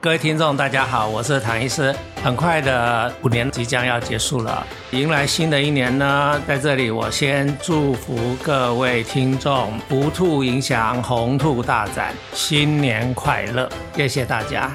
[0.00, 1.92] 各位听众，大家好，我是唐医师。
[2.22, 13.68] 很快的五年即将要结束了，迎来新的一年呢，在这里我先祝福各位听众“福兔迎祥，鸿兔大展”，新年快乐！
[13.96, 14.70] 谢谢大家。